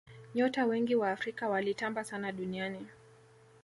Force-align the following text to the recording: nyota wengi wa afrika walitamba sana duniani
nyota 0.35 0.65
wengi 0.65 0.95
wa 0.95 1.11
afrika 1.11 1.49
walitamba 1.49 2.03
sana 2.03 2.31
duniani 2.31 2.85